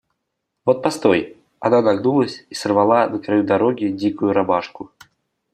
[0.65, 4.89] Вот постой.— Она нагнулась и сорвала на краю дороги дикую ромашку.